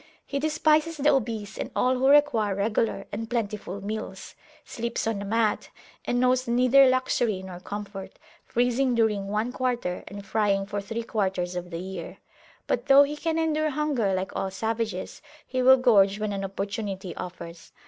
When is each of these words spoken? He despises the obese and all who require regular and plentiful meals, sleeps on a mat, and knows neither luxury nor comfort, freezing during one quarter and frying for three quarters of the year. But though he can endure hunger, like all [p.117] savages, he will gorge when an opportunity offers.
He 0.25 0.39
despises 0.39 0.97
the 0.97 1.11
obese 1.11 1.59
and 1.59 1.69
all 1.75 1.93
who 1.95 2.07
require 2.09 2.55
regular 2.55 3.05
and 3.11 3.29
plentiful 3.29 3.81
meals, 3.81 4.33
sleeps 4.65 5.05
on 5.05 5.21
a 5.21 5.25
mat, 5.25 5.69
and 6.05 6.19
knows 6.19 6.47
neither 6.47 6.89
luxury 6.89 7.43
nor 7.43 7.59
comfort, 7.59 8.17
freezing 8.43 8.95
during 8.95 9.27
one 9.27 9.51
quarter 9.51 10.03
and 10.07 10.25
frying 10.25 10.65
for 10.65 10.81
three 10.81 11.03
quarters 11.03 11.55
of 11.55 11.69
the 11.69 11.77
year. 11.77 12.17
But 12.65 12.87
though 12.87 13.03
he 13.03 13.15
can 13.15 13.37
endure 13.37 13.69
hunger, 13.69 14.15
like 14.15 14.35
all 14.35 14.49
[p.117] 14.49 14.53
savages, 14.53 15.21
he 15.45 15.61
will 15.61 15.77
gorge 15.77 16.19
when 16.19 16.33
an 16.33 16.43
opportunity 16.43 17.15
offers. 17.15 17.71